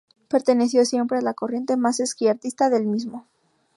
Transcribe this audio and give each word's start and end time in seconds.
Perteneció 0.29 0.83
siempre 0.83 1.19
a 1.19 1.21
la 1.21 1.35
corriente 1.35 1.77
más 1.77 1.99
izquierdista 1.99 2.71
del 2.71 2.87
mismo. 2.87 3.27